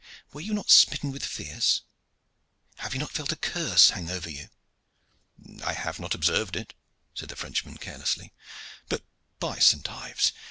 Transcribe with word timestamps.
Were 0.33 0.41
you 0.41 0.55
not 0.55 0.71
smitten 0.71 1.11
with 1.11 1.23
fears? 1.23 1.83
Have 2.77 2.95
you 2.95 2.99
not 2.99 3.11
felt 3.11 3.31
a 3.31 3.35
curse 3.35 3.91
hang 3.91 4.09
over 4.09 4.31
you?" 4.31 4.49
"I 5.63 5.73
have 5.73 5.99
not 5.99 6.15
observed 6.15 6.55
it," 6.55 6.73
said 7.13 7.29
the 7.29 7.35
Frenchman 7.35 7.77
carelessly. 7.77 8.33
"But 8.89 9.03
by 9.39 9.59
Saint 9.59 9.87
Ives! 9.91 10.33